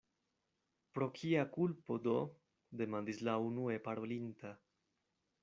"Pro 0.97 1.07
kia 1.17 1.43
kulpo 1.57 1.97
do?" 2.07 2.15
demandis 2.81 3.21
la 3.29 3.37
unue 3.51 3.79
parolinta. 3.91 4.57